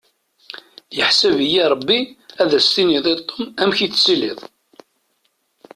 Yeḥsab-iyi 0.97 1.63
Rebbi 1.71 1.99
ad 2.41 2.51
as-tiniḍ 2.57 3.05
i 3.13 3.15
Tom 3.29 3.43
amek 3.61 3.79
i 3.81 3.87
tettiliḍ. 3.91 4.39